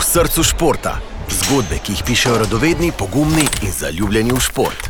[0.00, 0.94] v srcu športa.
[1.28, 4.86] Zgodbe, ki jih pišejo radovedni, pogumni in zaljubljeni v šport.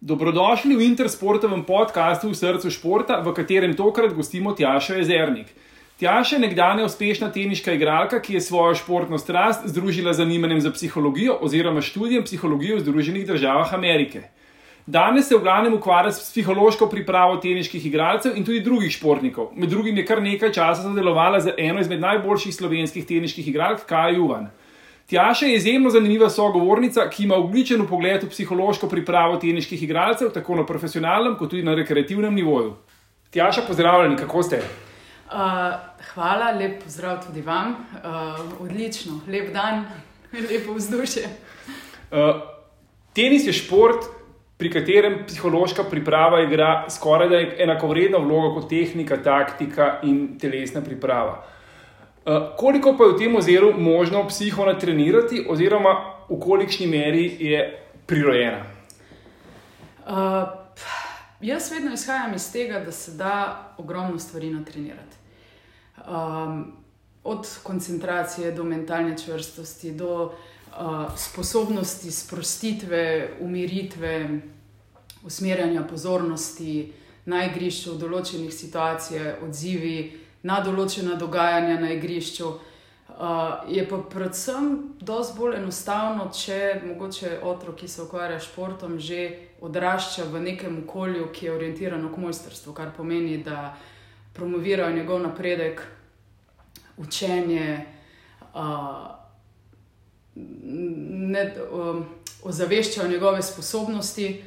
[0.00, 5.52] Dobrodošli v Intersportovem podkastu v srcu športa, v katerem tokrat gostimo Tjaša Jezernik.
[6.00, 10.72] Tjaša je nekdanja uspešna teniška igralka, ki je svojo športno strast združila z zanimanjem za
[10.72, 14.32] psihologijo oziroma študijem psihologije v Združenih državah Amerike.
[14.86, 19.52] Danes se v glavnem ukvarja s psihološko pripravo teniških igralcev in tudi drugih športnikov.
[19.54, 24.16] Med drugim je kar nekaj časa sodelovala z eno izmed najboljših slovenskih teniških igralk, Kaj
[24.16, 24.48] Juvan.
[25.06, 30.56] Tjaša je izjemno zanimiva sogovornica, ki ima obličen pogled v psihološko pripravo teniških igralcev, tako
[30.56, 32.74] na profesionalnem, kot tudi na rekreativnem nivoju.
[33.30, 34.58] Tjaša, pozdravljeni, kako ste?
[35.32, 35.38] Uh,
[36.14, 37.76] hvala, lep pozdrav tudi vam.
[38.02, 39.84] Uh, odlično, lep dan,
[40.50, 41.22] lepo vzdušje.
[42.10, 42.42] Uh,
[43.14, 44.21] tenis je šport,
[44.62, 51.40] pri katerem psihološka priprava igra skoraj da enakovredno vlogo kot tehnika, taktika in telesna priprava.
[52.22, 55.96] Uh, koliko pa je v tem oziru možno psiho natrenirati, oziroma
[56.28, 57.64] v kolikšni meri je
[58.06, 58.62] prirojena?
[60.06, 60.46] Uh,
[61.40, 63.34] jaz vedno izhajam iz tega, da se da
[63.82, 65.18] ogromno stvari natrenirati.
[66.06, 66.76] Um,
[67.24, 70.32] od koncentracije do mentalne čvrstosti, do uh,
[71.16, 74.40] sposobnosti sprostitve, umiritve,
[75.24, 76.92] usmerjanja pozornosti
[77.24, 82.50] na igrišču, v določenih situacijah, odzivi na določena dogajanja na igrišču.
[83.12, 88.96] Uh, je pa predvsem dosti bolj enostavno, če mogoče otrok, ki se ukvarja s športom,
[88.98, 93.76] že odrašča v nekem okolju, ki je orientirano k mojstrstvu, kar pomeni, da
[94.32, 95.84] promovirajo njegov napredek,
[96.96, 97.84] učenje,
[98.54, 99.21] uh,
[100.34, 102.04] ne, um,
[102.42, 104.44] ozaveščajo njegove sposobnosti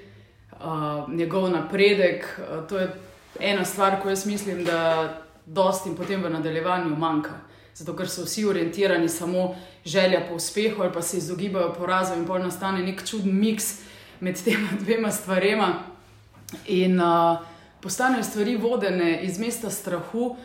[0.51, 2.39] uh, njegov napredek.
[2.39, 2.89] Uh, to je
[3.39, 5.09] ena stvar, ko jaz mislim, da
[5.45, 7.33] dosti in potem v nadaljevanju manjka.
[7.75, 9.55] Zato, ker so vsi orientirani samo
[9.85, 13.81] želja po uspehu ali pa se izogibajo porazu in pol nastane nek čuden miks
[14.19, 15.73] med tema dvema stvarema.
[16.65, 17.37] In uh,
[17.81, 20.35] postanejo stvari vodene iz mesta strahu,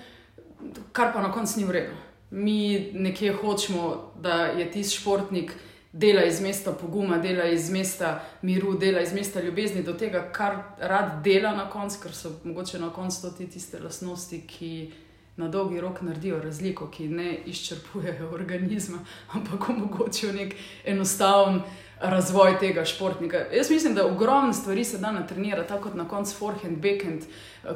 [0.92, 2.09] kar pa na koncu ni vredno.
[2.30, 5.52] Mi nekje hočemo, da je tisti športnik
[5.92, 10.56] dela iz mesta poguma, dela iz mesta miru, dela iz mesta ljubezni do tega, kar
[10.78, 14.92] rad dela na koncu, ker so mogoče na koncu to tiste lastnosti, ki
[15.36, 18.98] na dolgi rok naredijo razliko, ki ne izčrpujejo organizma,
[19.32, 20.54] ampak omogočajo nek
[20.84, 21.62] enostaven.
[22.00, 23.36] Razvoj tega športnika.
[23.52, 27.22] Jaz mislim, da ogromno stvari se da natrenirati, tako kot na koncu forehand, backhand,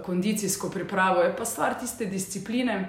[0.04, 2.88] kondicijsko pripravo, je pa stvar tiste discipline,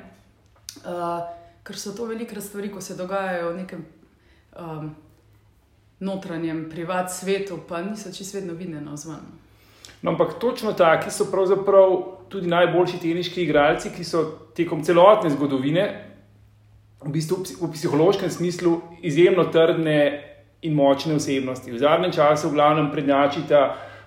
[0.76, 3.86] uh, ker so to velike stvari, ko se dogajajo v nekem
[4.60, 4.92] um,
[6.00, 9.34] notranjem, privat svetu, pa niso čisto vedno vidne na zvonu.
[10.02, 11.96] No, ampak točno taki so pravzaprav
[12.30, 14.26] tudi najboljši teniški igralci, ki so
[14.56, 15.86] tekom celotne zgodovine,
[17.06, 19.98] v bistvu v psihološkem smislu, izjemno trdne
[20.62, 21.72] in močne osebnosti.
[21.72, 23.62] V zadnjem času, v glavnem, prednjačita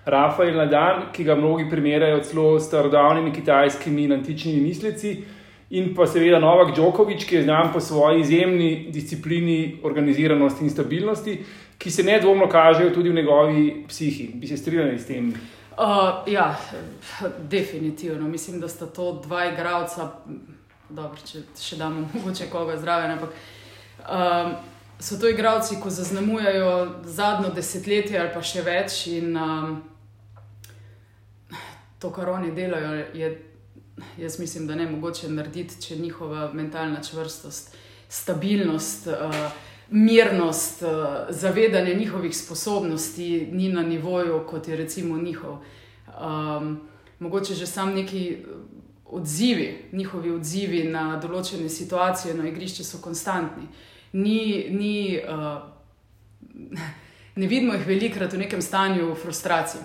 [0.05, 5.13] Rafael Nadal, ki ga mnogi primerjajo celo s starodavnimi kitajskimi in antičnimi misleci.
[5.69, 11.35] In pa seveda Novak Djokovic, ki je znan po svoji izjemni disciplini, organiziranosti in stabilnosti,
[11.77, 14.31] ki se nedvomno kažejo tudi v njegovi psihi.
[14.33, 15.29] Bi se strinjali s tem?
[15.77, 16.59] Uh, ja,
[17.39, 18.27] definitivno.
[18.27, 20.09] Mislim, da sta to dva igralca,
[20.89, 23.11] dobro, če še damo mogoče koga zraven.
[23.11, 23.29] Ampak
[24.09, 24.55] um,
[24.99, 29.05] so to igralci, ki zaznamujejo zadnjo desetletje ali pa še več.
[29.13, 29.77] In um,
[31.99, 33.31] to, kar oni delajo, je,
[34.17, 37.75] jaz mislim, da ne mogoče narediti, če njihova mentalna čvrstost,
[38.09, 39.07] stabilnost.
[39.07, 39.51] Uh,
[39.91, 40.89] mirnost, uh,
[41.29, 45.57] zavedanje njihovih sposobnosti ni na nivoju, kot je recimo njihov.
[46.21, 46.81] Um,
[47.19, 48.45] mogoče že sam neki eh,
[49.05, 53.67] odzivi, njihovi odzivi na določene situacije na igrišču so konstantni.
[54.13, 55.61] Ni, ni, uh,
[57.39, 59.81] ne vidimo jih velikrat v nekem stanju frustracije.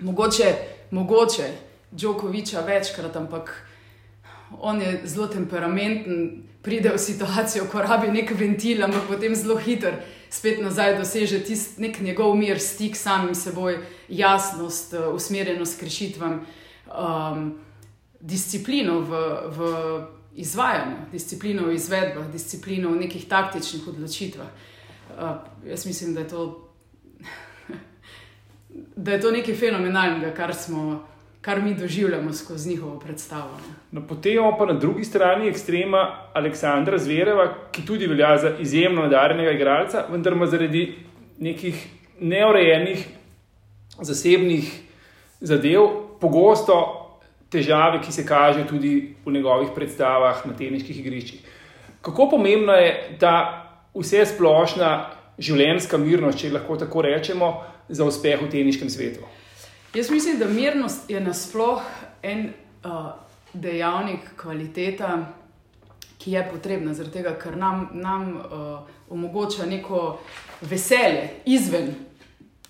[0.00, 0.54] Mogoče,
[0.90, 3.54] mogoče Džokoviča večkrat, ampak
[4.60, 10.02] on je zelo temperamenten, pride v situacijo, ko rabi nek ventil, ampak potem zelo hiter
[10.30, 15.82] spet nazaj doseže tisti nek njegov mir, stik s samim seboj, jasnost, eh, usmerjenost k
[15.82, 16.46] rešitvam,
[16.88, 17.58] um,
[18.20, 19.10] disciplino v,
[19.48, 19.58] v
[20.34, 24.48] izvajanju, disciplino v izvedbah, disciplino v nekih taktičnih odločitvah.
[25.08, 25.36] Uh,
[25.66, 26.42] jaz mislim, da je to.
[28.96, 31.06] Da je to nekaj fenomenalnega, kar smo
[31.40, 33.50] kar mi doživljamo skozi njihovo predstavo.
[33.90, 39.02] No, potem imamo pa na drugi strani ekstrema Aleksandra Zvereva, ki tudi velja za izjemno
[39.02, 40.94] nadarjenega igralca, vendar ima zaradi
[41.38, 41.86] nekih
[42.20, 43.06] neurejenih
[44.00, 44.80] zasebnih
[45.40, 45.86] zadev
[46.20, 46.78] pogosto
[47.50, 51.40] težave, ki se kažejo tudi v njegovih predstavah na teniških igriščih.
[52.02, 53.34] Kako pomembna je ta
[53.94, 54.90] vse splošna
[55.38, 57.52] življenjska mirnost, če lahko tako rečemo,
[57.88, 59.24] za uspeh v teniškem svetu?
[59.94, 61.82] Jaz mislim, da mirnost je nasploh
[62.22, 62.52] en
[62.84, 62.90] uh,
[63.52, 65.32] dejavnik, kvaliteta,
[66.18, 68.42] ki je potrebna, tega, ker nam, nam uh,
[69.08, 70.18] omogoča neko
[70.60, 71.94] veselje izven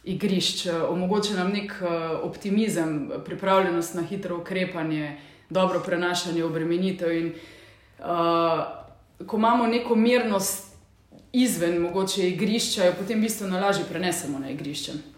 [0.05, 1.89] igrišč, omogoča nam nek uh,
[2.23, 5.21] optimizem, pripravljenost na hitro ukrepanje,
[5.51, 7.13] dobro prenašanje obremenitev.
[7.13, 7.33] In,
[7.99, 8.07] uh,
[9.27, 10.77] ko imamo neko mirnost
[11.33, 15.18] izven mogoče igrišča, jo potem bistveno lažje prenesemo na igrišče.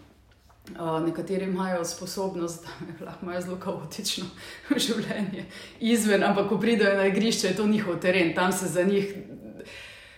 [0.69, 2.67] Uh, nekateri imajo sposobnost,
[2.99, 4.25] da imajo zelo kaotično
[4.85, 5.45] življenje
[5.79, 9.15] izven, ampak ko pridejo na igrišče, je to njihov teren, tam se za njih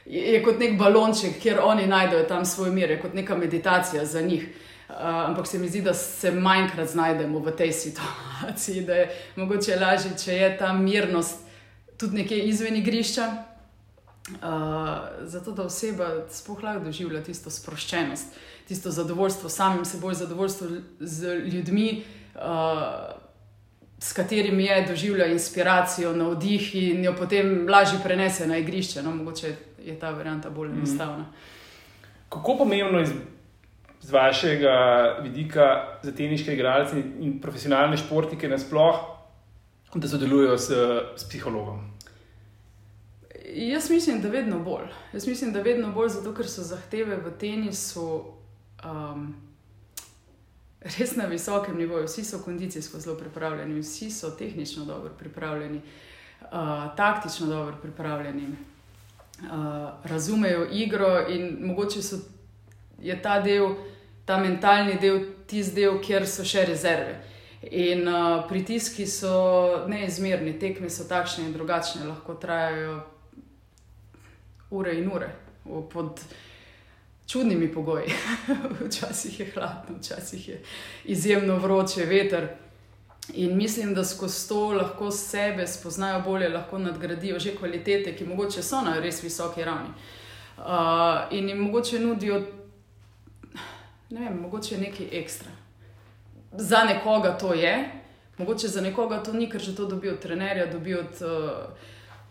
[0.06, 4.22] je kot nek balonček, kjer oni najdejo tam svoj mir, je kot neka meditacija za
[4.22, 4.48] njih.
[4.90, 9.80] Uh, ampak se mi zdi, da se manjkrat znajdemo v tej situaciji, da je mogoče
[9.80, 11.40] lažje, če je ta mirnost
[11.98, 13.31] tudi nekje izven igrišča.
[14.23, 14.39] Uh,
[15.21, 18.37] zato, da oseba sploh lahko doživlja tisto sproščenost,
[18.67, 20.67] tisto zadovoljstvo samim seboj, zadovoljstvo
[20.99, 22.03] z ljudmi,
[22.35, 22.41] uh,
[23.99, 29.03] s katerimi je doživljal inspiracijo, navdih in jo potem lažje prenese na igrišče.
[29.03, 30.77] No, mogoče je ta varianta bolj mhm.
[30.77, 31.23] enostavna.
[31.23, 31.33] Mm.
[32.29, 33.05] Kako pomembno je
[34.01, 34.75] z vašega
[35.23, 39.19] vidika za teniške igralce in profesionalne športnike nasplošno,
[39.95, 40.71] da sodelujejo s,
[41.15, 41.93] s psihologom?
[43.55, 44.88] Jaz mislim, da vedno bolj.
[45.13, 48.23] Jaz mislim, da vedno bolj, zato ker so zahteve v tenisu
[48.85, 49.35] um,
[50.81, 52.05] res na visokem nivoju.
[52.05, 55.81] Vsi so kondicijsko zelo pripravljeni, vsi so tehnično dobro pripravljeni,
[56.41, 56.50] uh,
[56.97, 62.17] taktično dobro pripravljeni uh, razumejo igro in mogoče so,
[63.01, 63.75] je ta del,
[64.25, 67.21] ta mentalni del, tisti del, kjer so še rezerve.
[67.71, 73.01] In uh, pritiski so neizmerni, tekme so takšne in drugačne, lahko trajajo
[74.73, 75.29] ure in ure
[75.93, 76.19] pod
[77.27, 78.11] čudnimi pogoji.
[78.87, 80.61] včasih je hladno, včasih je
[81.05, 82.47] izjemno vroče, veter.
[83.33, 88.63] In mislim, da skozi to lahko sebe spoznajo bolje, lahko nadgradijo že kvalitete, ki mogoče
[88.63, 89.89] so na res visoki ravni.
[90.57, 92.43] Uh, in jim mogoče nudijo
[94.13, 95.51] ne vem, mogoče nekaj ekstra.
[96.51, 97.89] Za nekoga to je,
[98.37, 101.31] mogoče za nekoga to ni, ker že to dobijo od trenerja, dobijo od uh,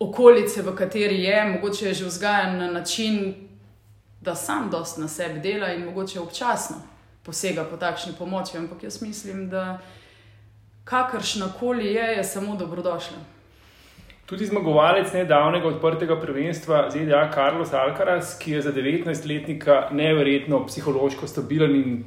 [0.02, 3.34] okolice, v kateri je, mogoče je že vzgajan na način,
[4.20, 6.76] da sam dost na sebi dela in mogoče občasno
[7.22, 8.58] posega po takšni pomoči.
[8.58, 9.78] Ampak jaz mislim, da
[10.84, 13.18] kakršna koli je, je samo dobrodošla.
[14.26, 21.76] Tudi zmagovalec nedavnega odprtega prvenstva ZDA Carlos Alcaraz, ki je za 19-letnika neverjetno psihološko stabilen
[21.76, 22.04] in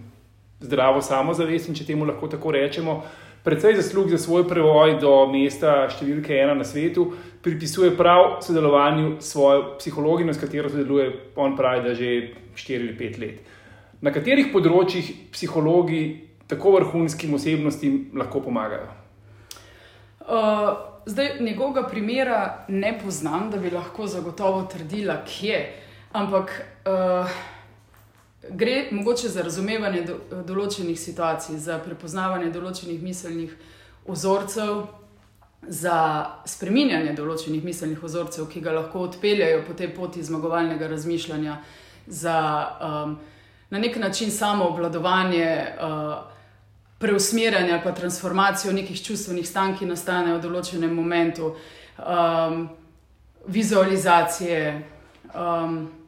[0.60, 3.04] zdravo samozavesten, če temu lahko tako rečemo,
[3.46, 7.12] predvsej zaslug za svoj prevoj do mesta številke ena na svetu,
[7.46, 12.12] pripisuje prav sodelovanju s svojo psihologinjo, s katero sodeluje, on pravi, da že
[12.58, 13.38] 4 ali 5 let.
[14.02, 16.02] Na katerih področjih psihologi
[16.50, 18.90] tako vrhunskim osebnostim lahko pomagajo?
[20.26, 20.74] Uh,
[21.06, 25.62] zdaj, njegovega primera ne poznam, da bi lahko zagotovo trdila, kje.
[26.18, 26.50] Ampak
[26.90, 27.30] uh,
[28.50, 33.56] gre mogoče za razumevanje do, določenih situacij, za prepoznavanje določenih miselnih
[34.08, 34.86] vzorcev,
[35.68, 35.98] za
[36.46, 41.58] spreminjanje določenih miselnih vzorcev, ki ga lahko odpeljajo po tej poti zmagovalnega razmišljanja,
[42.08, 42.38] za
[42.86, 43.18] um,
[43.74, 45.52] na nek način samo obvladovanje.
[45.82, 46.32] Uh,
[46.96, 51.52] preusmerjanje ali pa transformacijo nekih čustvenih stanj, ki nastanejo v določenem momentu,
[52.00, 52.70] um,
[53.52, 54.62] vizualizacije.
[55.36, 56.05] Um,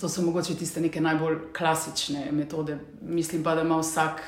[0.00, 2.78] to so mogoče tiste neke najbolj klasične metode.
[3.00, 4.22] Mislim pa, da ima vsak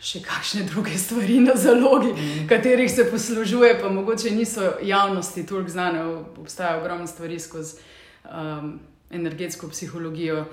[0.00, 2.48] še kakšne druge stvari na zalogi, mm.
[2.48, 6.04] katerih se poslužuje, pa mogoče niso javnosti toliko znane.
[6.40, 7.76] Obstaja ogromno stvari skozi
[8.24, 8.78] um,
[9.10, 10.44] energetsko psihologijo,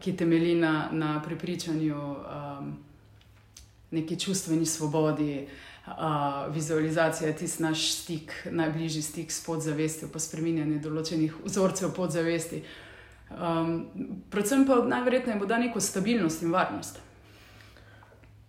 [0.00, 2.00] ki temelji na, na prepričanju.
[2.00, 2.76] Um,
[3.90, 5.46] neki čustveni svobodi,
[5.86, 12.62] uh, vizualizacija je tisti naš stik, najbližji stik s podzavestjo, pa spremenjanje določenih vzorcev podzavesti.
[13.30, 13.86] Um,
[14.30, 17.00] predvsem pa najverjetneje bo da neko stabilnost in varnost.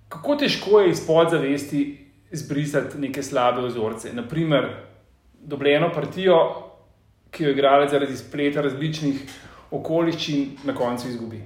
[0.10, 1.82] Kako težko je iz podzavesti
[2.32, 4.14] izbrisati neke slabe vzorce?
[4.14, 4.70] Naprimer,
[5.42, 6.38] dobljeno partijo,
[7.32, 9.22] ki jo je igralec zaradi spleta različnih
[9.72, 11.42] okoliščin na koncu izgubi.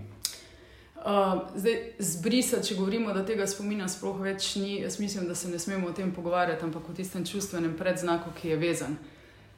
[1.02, 5.50] Uh, zdaj, zbrisati, če govorimo, da tega spomina sploh več ni, jaz mislim, da se
[5.50, 8.98] ne smemo o tem pogovarjati, ampak o tistem čustvenem predznaku, ki je vezan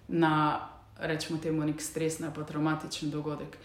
[0.07, 3.57] na, rečemo, temu nek stresen ali traumatičen dogodek.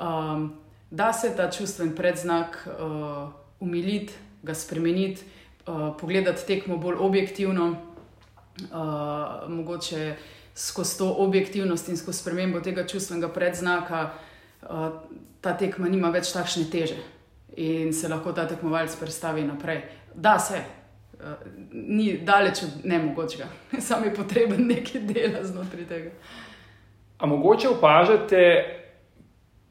[0.00, 0.52] Um,
[0.90, 3.28] da se ta čustven predznak uh,
[3.60, 5.22] umiliti, ga spremeniti,
[5.66, 10.16] uh, pogledati tekmo bolj objektivno, uh, mogoče
[10.54, 14.10] skozi to objektivnost in skozi spremembo tega čustvenega predznaka,
[14.62, 14.88] uh,
[15.40, 16.98] ta tekma nima več takšne teže
[17.56, 19.82] in se lahko ta tekmovalec predstavi naprej.
[20.14, 20.64] Da se.
[21.18, 21.34] Uh,
[21.72, 23.48] ni daleč od nemogočega,
[23.88, 26.10] samo je potreben nekaj dela znotraj tega.
[27.18, 28.42] A mogoče opažate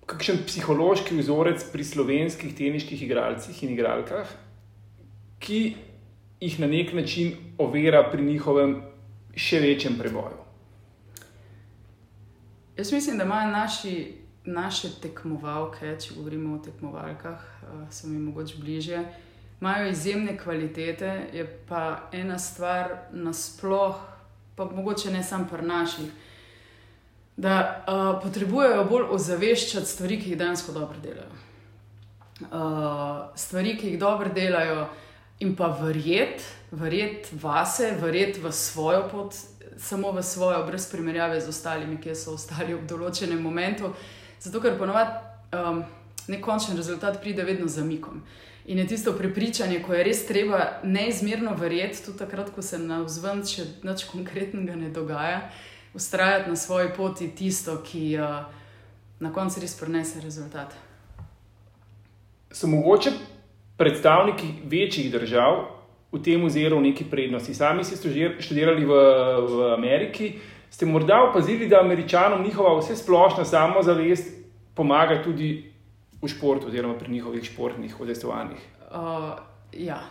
[0.08, 4.28] kakšen psihološki vzorec pri slovenskih teniških igralcih in igralkah,
[5.40, 5.76] ki
[6.40, 8.82] jih na nek način ovira pri njihovem
[9.36, 10.44] še večjem preboju?
[12.78, 13.94] Jaz mislim, da imajo naši,
[14.46, 19.02] naše tekmovalke, če govorimo o tekmovalkah, uh, so mi mogoče bližje,
[19.62, 23.98] imajo izjemne kvalitete, je pa ena stvar nasploh,
[24.56, 26.12] pa mogoče ne samo pri naših,
[27.38, 31.30] da uh, potrebujejo bolj ozaveščati stvari, ki jih dejansko dobro delajo.
[32.38, 34.88] Uh, stvari, ki jih dobro delajo,
[35.40, 39.38] in pa verjeti, verjeti vase, verjeti v svojo pot,
[39.78, 43.94] samo v svojo, brez primerjave z ostalimi, ki so ostali v določenem momentu.
[44.42, 45.14] Zato, ker ponovadi
[45.54, 45.84] um,
[46.28, 48.24] nek končni rezultat pride vedno z zamikom.
[48.68, 53.00] In je tisto prepričanje, ko je res treba neizmerno verjeti, tudi takrat, ko se na
[53.06, 55.46] vzven še nič konkretnega ne dogaja,
[55.94, 58.46] ustrajati na svoji poti tisto, ki uh,
[59.20, 60.74] na koncu res prenese rezultat.
[62.52, 63.12] So mogoče
[63.78, 65.66] predstavniki večjih držav
[66.12, 67.54] v tem oziru neki prednosti.
[67.54, 67.98] Sami ste
[68.40, 69.00] študirali v,
[69.48, 70.34] v Ameriki,
[70.70, 74.34] ste morda opazili, da američanom njihova vse splošna samozavest
[74.76, 75.72] pomaga tudi
[76.22, 78.62] v športu, oziroma pri njihovih športnih odestovanjih?
[78.92, 79.38] Uh,
[79.74, 80.02] ja,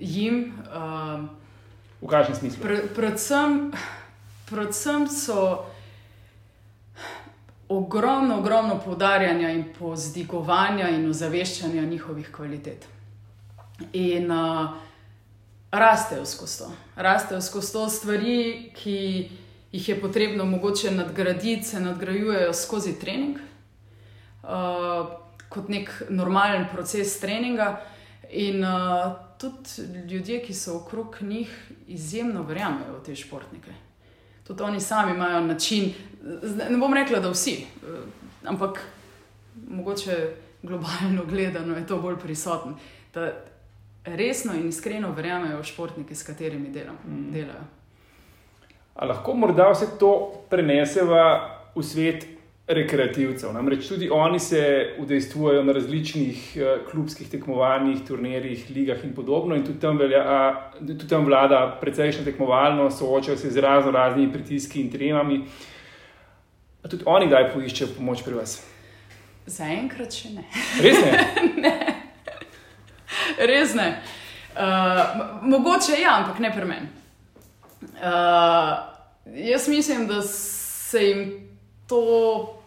[0.00, 0.52] jim.
[0.68, 1.24] Uh,
[2.02, 2.62] v kakšnem smislu?
[2.62, 3.72] Pr predvsem,
[4.46, 5.64] predvsem so
[7.68, 12.86] ogromno, ogromno poudarjanja in pozdigovanja in ozaveščanja njihovih kvalitet.
[13.92, 14.70] In uh,
[15.72, 16.70] rastejo skozi to.
[16.96, 18.98] Rastejo skozi to stvari, ki
[19.72, 23.38] jih je potrebno mogoče nadgraditi, se nadgrajujejo skozi trening,
[24.42, 25.08] uh,
[25.48, 27.80] kot nek normalen proces treninga.
[28.30, 31.50] In uh, tudi ljudje, ki so okrog njih,
[31.86, 33.83] izjemno verjamejo v te športnike
[34.46, 35.92] tudi oni sami imajo način.
[36.70, 37.98] Ne bom rekla, da vsi, eh,
[38.44, 38.80] ampak
[39.68, 42.78] mogoče globalno gledano je to bolj prisotno.
[43.14, 43.32] Da
[44.04, 47.32] resno in iskreno verjamejo v športnike, s katerimi delam, mm.
[47.32, 47.64] delajo.
[48.94, 51.24] A lahko morda vse to preneseva
[51.74, 52.26] v svet
[52.66, 53.52] rekreativcev.
[53.52, 59.64] Namreč tudi oni se udejstvujejo na različnih uh, klubskih tekmovanjih, turnirjih, ligah in podobno, in
[59.64, 64.80] tudi tam, velja, uh, tudi tam vlada precejšnja tekmovalno, soočajo se z razno raznimi pritiski
[64.80, 65.44] in tremami.
[66.82, 68.58] A tudi oni kdaj poiščejo pomoč pri vas?
[69.46, 70.48] Zaenkrat še ne.
[70.80, 71.20] Res ne?
[71.66, 71.74] ne.
[73.44, 73.88] Res ne.
[74.54, 76.88] Uh, mogoče ja, ampak ne pri meni.
[78.00, 78.72] Uh,
[79.36, 81.43] jaz mislim, da se jim
[81.86, 82.62] to,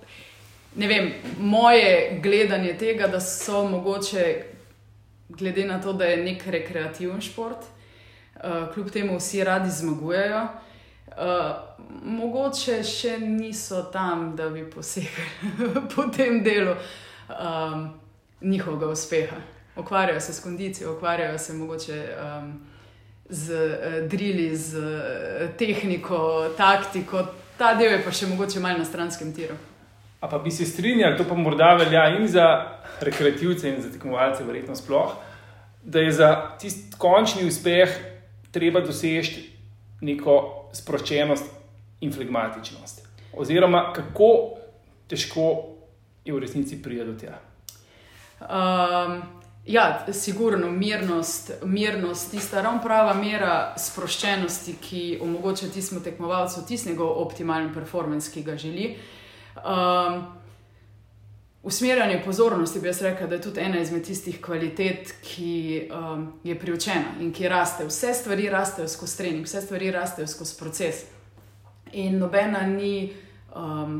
[0.75, 4.43] ne vem, moje gledanje tega, da so mogoče,
[5.29, 7.57] glede na to, da je nek rekreativen šport,
[8.35, 10.47] uh, kljub temu vsi radi zmagujejo.
[11.07, 16.75] Uh, mogoče še niso tam, da bi posegali po tem delu
[17.29, 17.87] um,
[18.41, 19.37] njihovega uspeha.
[19.75, 22.53] Okvarjajo se s kondicijo, okvarjajo se mogoče um,
[23.29, 27.25] z uh, drili, z uh, tehniko, taktiko,
[27.57, 29.55] ta del je pa še mogoče malo na stranskem tiru.
[30.21, 32.45] A pa bi se strinjali, to pa morda velja in za
[33.01, 35.13] rekreativce, in za tekmovalce, verjetno sploh,
[35.83, 37.93] da je za tisti končni uspeh
[38.51, 39.43] treba doseči
[40.01, 40.37] neko
[40.73, 41.53] sproščenost
[42.01, 43.05] in flegmatičnost.
[43.37, 44.29] Oziroma, kako
[45.09, 45.47] težko
[46.25, 47.39] je v resnici priti do tega.
[48.41, 49.21] Um,
[49.67, 57.09] Ja, sigurno mirnost, mirnost, tista ravno prava mera sproščenosti, ki omogoča tistemu tekmovalcu tisti njegov
[57.21, 58.95] optimalen performance, ki ga želi.
[59.57, 60.21] Um,
[61.63, 66.55] usmerjanje pozornosti, bi jaz rekla, da je tudi ena izmed tistih kvalitet, ki um, je
[66.59, 67.89] priučena in ki raste.
[67.91, 71.03] Vse stvari rastejo skozi trening, vse stvari rastejo skozi proces.
[71.91, 73.11] In nobena ni
[73.55, 73.99] um,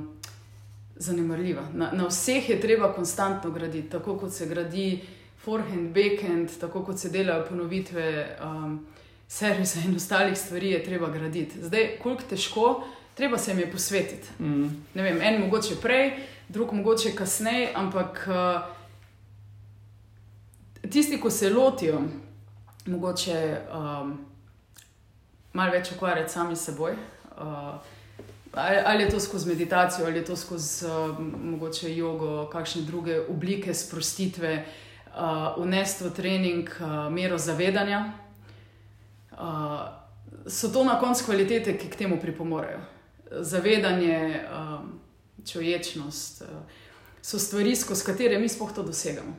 [0.96, 1.68] zanemarljiva.
[1.74, 5.17] Na, na vseh je treba konstantno graditi, tako kot se gradi
[5.48, 8.86] forehand, backhand, tako kot se delajo ponovitve, um,
[9.28, 11.62] servisa in ostalih stvari, je treba graditi.
[11.64, 12.84] Zdaj, koliko težko,
[13.16, 14.28] treba se jim je posvetiti.
[14.40, 14.68] Mm.
[14.94, 16.12] Ne vem, en mogoče prej,
[16.50, 18.62] drug mogoče kasneje, ampak uh,
[20.92, 22.02] tisti, ki se lotijo,
[22.86, 23.38] mogoče
[23.72, 24.18] um,
[25.54, 26.98] malo več ukvarjati sami s seboj.
[27.38, 27.96] Uh,
[28.58, 33.74] Ali je to skozi meditacijo, ali je to skozi uh, mogoče jogo, kakšne druge oblike
[33.74, 34.87] sprostitve, uh,
[35.18, 38.14] uh, vnesti v trening uh, mero zavedanja,
[39.32, 39.38] uh,
[40.48, 42.80] so to na koncu kvalitete, ki k temu pripomorejo.
[43.32, 45.00] Zavedanje, um,
[45.46, 46.48] čuječnost uh,
[47.22, 49.36] so stvari, skozi katere mi spoh to dosegamo.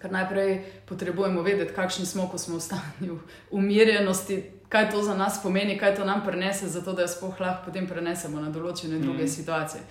[0.00, 3.18] Ker najprej potrebujemo vedeti, kakšni smo, ko smo v stanju
[3.50, 7.70] umirjenosti, kaj to za nas pomeni, kaj to nam prenese, zato da jo spoh lahko
[7.70, 9.28] potem prenesemo na določene druge mm.
[9.28, 9.82] situacije.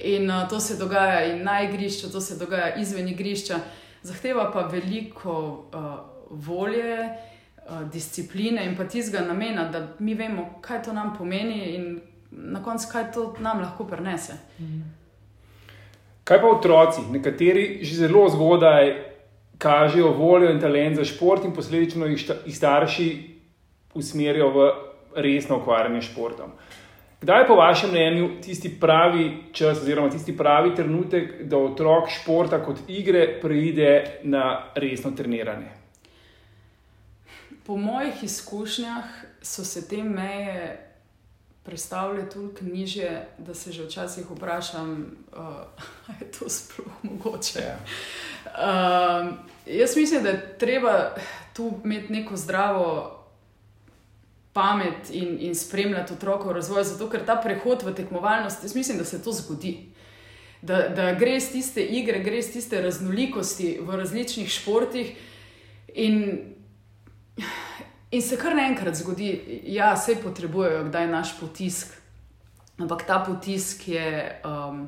[0.00, 3.60] In uh, to se dogaja in na igrišču, to se dogaja izven igrišča,
[4.02, 5.34] zahteva pa veliko
[5.74, 5.90] uh,
[6.30, 12.00] volje, uh, discipline in pa tistega namena, da mi vemo, kaj to nam pomeni in
[12.30, 14.38] na koncu, kaj to nam lahko prenese.
[14.58, 14.82] Mm.
[16.24, 18.92] Kaj pa otroci, nekateri že zelo zgodaj
[19.58, 23.08] kažejo voljo in talent za šport, in posledično jih starši
[23.94, 24.70] usmerijo v
[25.16, 26.52] resno ukvarjanje s športom.
[27.22, 32.64] Kdaj je po vašem mnenju tisti pravi čas, oziroma tisti pravi trenutek, da otrok športa
[32.64, 35.70] kot igre preide na resno treniranje?
[37.66, 39.04] Po mojih izkušnjah
[39.42, 40.88] so se te meje
[41.62, 47.60] predstavljale toliko niže, da se že včasih vprašam, ali uh, je to sploh mogoče.
[47.60, 47.78] Ja.
[48.44, 49.34] Uh,
[49.66, 51.14] jaz mislim, da je treba
[51.52, 53.18] tu imeti neko zdravo
[54.52, 59.04] pamet in, in spremljati otrokov razvoj, zato ker ta prehod v tekmovalnost, jaz mislim, da
[59.04, 59.92] se to zgodi.
[60.62, 65.16] Da, da gre iz tiste igre, gre iz tiste raznolikosti v različnih športih,
[65.94, 66.54] in,
[68.10, 71.96] in se kar naenkrat zgodi, da ja, vse potrebujejo, da je naš potisk.
[72.78, 74.40] Ampak ta potisk je.
[74.44, 74.86] Um,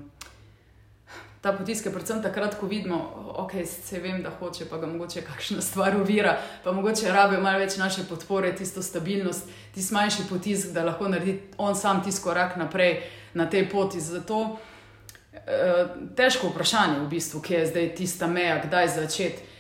[1.45, 2.99] ta potisk je predvsem takrat, ko vidimo,
[3.37, 3.67] okay,
[4.01, 8.07] vem, da hoče, pa ga mogoče kakšna stvar uvira, pa mogoče rabijo malo več naše
[8.09, 13.03] podpore, tisto stabilnost, tisti manjši potisk, da lahko naredi on sam tisti korak naprej
[13.37, 14.01] na tej poti.
[14.01, 14.57] Zato
[15.35, 19.51] eh, težko vprašanje, v bistvu, kje je zdaj tista meja, kdaj začeti.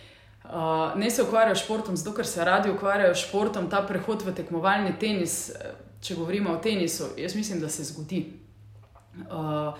[0.45, 4.25] Uh, ne se ukvarjajo s športom, zato ker se radi ukvarjajo s športom, ta prehod
[4.25, 5.51] v tekmovalni tenis,
[6.05, 8.27] če govorimo o tenisu, jaz mislim, da se zgodi.
[9.25, 9.73] Uh,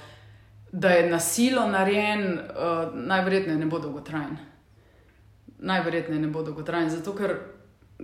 [0.75, 4.37] da je nasilo narejen, uh, najverjetneje ne bo dolgotrajen.
[5.59, 7.37] Najverjetneje ne bo dolgotrajen, zato ker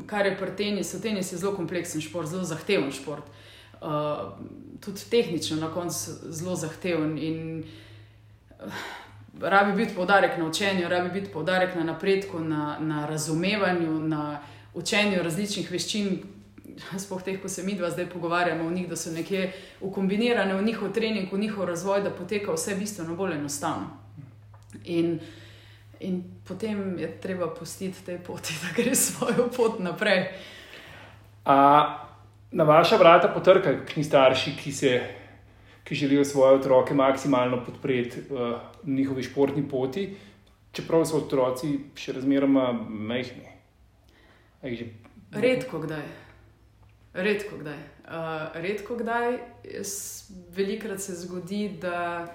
[0.07, 3.27] kar je pri tenisu, tenis je zelo kompleksen šport, zelo zahteven šport.
[3.81, 3.89] Uh,
[4.81, 7.19] tudi tehnično na koncu zelo zahteven.
[7.19, 7.65] In,
[8.61, 8.73] uh,
[9.41, 14.41] rabi biti poudarek na učenju, rabi biti poudarek na napredku, na, na razumevanju, na
[14.75, 16.23] učenju različnih veščin,
[17.03, 20.65] sploh teh, ko se mi dva zdaj pogovarjamo o njih, da so nekje ukombinirane v
[20.65, 23.91] njihov trening, v njihov razvoj, da poteka vse bistveno bolj enostavno.
[24.85, 25.19] In,
[26.01, 30.29] in potem je treba pustiti te poti, da gre svojo pot naprej.
[31.45, 31.57] A
[32.51, 35.01] na vaša vrata potrkajo knji starši, ki, se,
[35.85, 40.17] ki želijo svoje otroke maksimalno podpreti v njihovi športni poti,
[40.73, 43.51] čeprav so otroci še razmeroma mehni.
[45.31, 46.30] Redko kdaj.
[47.15, 47.79] Redko kdaj.
[48.05, 48.13] Uh,
[48.55, 49.39] redko kdaj,
[50.55, 52.27] velikrat se zgodi, da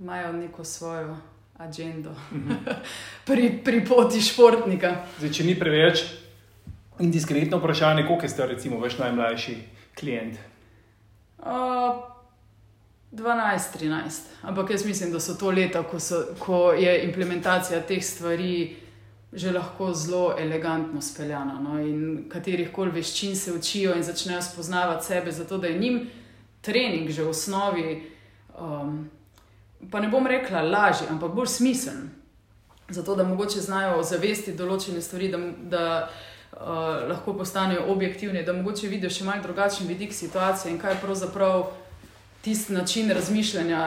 [0.00, 1.16] imajo neko svojo
[1.58, 2.52] agendo mhm.
[3.26, 4.96] pri, pri poti športnika.
[5.18, 6.04] Zdaj, če ni preveč
[7.00, 9.56] indiskretno vprašanje, koliko ste, recimo, vaš najmlajši
[9.98, 10.38] klient?
[11.38, 12.04] Uh,
[13.12, 14.20] 12, 13.
[14.42, 18.76] Ampak jaz mislim, da so to leta, ko, so, ko je implementacija teh stvari
[19.34, 21.60] že lahko zelo elegantno speljana.
[21.60, 21.78] No?
[21.80, 26.06] In katerih koli veščin se učijo in začnejo spoznavati sebe, zato da je njim
[26.60, 28.10] trening že v osnovi,
[28.58, 29.10] um,
[29.90, 32.10] pa ne bom rekla lažji, ampak bolj smiseln.
[32.88, 35.84] Zato da mogoče znajo zavesti določene stvari, da, da
[36.52, 41.00] uh, lahko postanejo objektivni, da mogoče vidijo še malce drugačen vidik situacije in kaj je
[41.02, 41.66] pravzaprav
[42.44, 43.80] tisti način razmišljanja.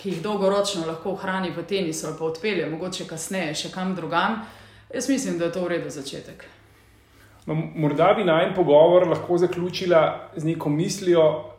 [0.00, 4.38] Ki jih dolgoročno lahko ohrani v tenisu, ali pa odpelje, mogoče kasneje, še kam drugam,
[4.38, 4.59] uh,
[4.94, 6.44] Jaz mislim, da je to v redu začetek.
[7.46, 11.50] No, morda bi naj en pogovor lahko zaključila z neko mislijo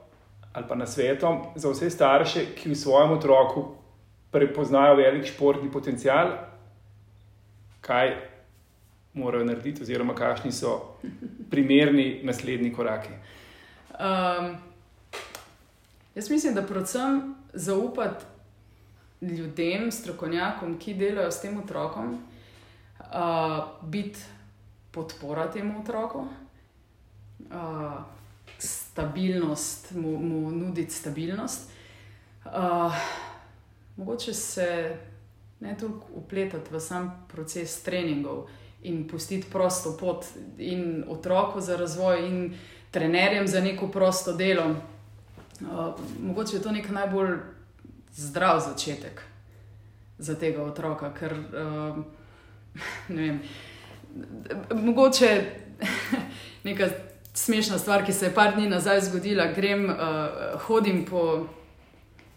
[0.53, 3.65] ali pa na svetom za vse starše, ki v svojem otroku
[4.31, 6.27] prepoznajo velik športni potencial,
[7.81, 8.15] kaj
[9.13, 10.97] morajo narediti, oziroma kakšni so
[11.49, 13.13] primerni naslednji koraki.
[13.91, 14.55] Um,
[16.15, 18.25] jaz mislim, da predvsem zaupati
[19.21, 22.17] ljudem, strokovnjakom, ki delajo s tem otrokom
[23.13, 24.19] uh, biti
[24.91, 28.01] podpora temu otroku, uh,
[28.57, 31.71] stabilnost, mu, mu nuditi stabilnost.
[32.45, 32.95] Uh,
[33.97, 34.97] mogoče se
[35.59, 38.47] ne toliko upletati v sam proces treningov
[38.83, 40.25] in pustiti prosto pot
[40.57, 42.53] in otroku za razvoj, in
[42.91, 44.75] trenerjem za neko prosto delo.
[45.61, 47.37] Uh, mogoče je to nek najbolj
[48.11, 49.21] zdrav začetek
[50.17, 52.03] za tega otroka, ker uh,
[53.15, 53.41] ne vem.
[54.83, 55.31] Mogoče
[56.67, 56.89] neka
[57.33, 59.51] smešna stvar, ki se je par dni nazaj zgodila.
[59.55, 61.47] Grem, uh, hodim po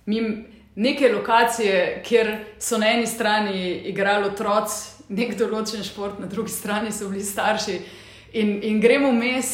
[0.07, 6.53] mim, neke lokacije, kjer so na eni strani igrali otroci, nek določen šport, na drugi
[6.53, 7.79] strani so bili starši.
[8.41, 9.53] In, in gremo vmes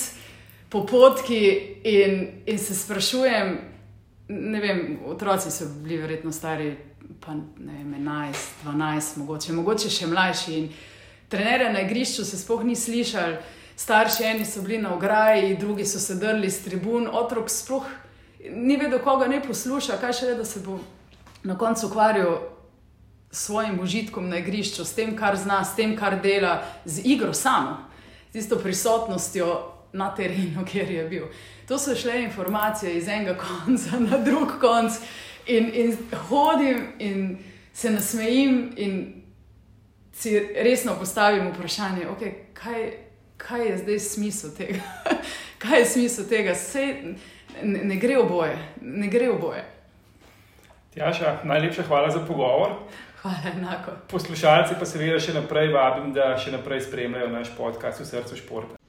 [0.70, 1.40] po potki
[1.84, 3.58] in, in se sprašujem,
[4.30, 6.70] ne vem, otroci so bili verjetno stari,
[7.20, 10.59] pa ne vem, 11, 12, mogoče, mogoče še mlajši.
[10.59, 10.68] In
[11.28, 13.37] trenere na igrišču se sploh ni slišali,
[13.76, 17.87] starši eni so bili na ograji, drugi so se drli z tribun, otrok sploh
[18.50, 20.78] ni vedel, koga ne posluša, kaj še je, da se bo
[21.44, 22.40] na koncu ukvarjal
[23.30, 27.33] s svojim užitkom na igrišču, s tem, kar zna, s tem, kar dela, z igro
[27.33, 27.76] samo,
[28.33, 29.52] z isto prisotnostjo
[29.92, 31.26] na terenu, kjer je bil.
[31.68, 34.98] To so šle informacije iz enega konca na drug konc,
[35.46, 35.96] in, in
[36.29, 37.38] hodim in
[37.72, 39.22] se nasmejim, in
[40.12, 42.92] si resno postavim vprašanje, okay, kaj,
[43.37, 44.81] kaj je zdaj smisel tega.
[45.62, 46.55] kaj je smisel tega?
[46.55, 47.14] Sej,
[47.62, 49.64] ne, ne gre v boje, ne gre v boje.
[50.94, 52.74] Tjaša, najlepša hvala za pogovor.
[53.22, 53.92] Hvala, enako.
[54.11, 58.81] Poslušalci pa seveda še naprej vabim, da še naprej spremljajo naš podcast v srcu športa.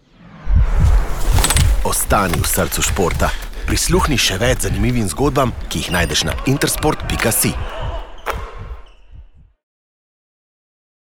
[1.85, 3.50] Ostani v srcu športa.
[3.71, 7.53] Prisluhni še več zanimivim zgodbam, ki jih najdeš na intersport.si.